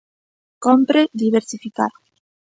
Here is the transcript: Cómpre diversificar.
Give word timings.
Cómpre 0.65 1.03
diversificar. 1.21 1.91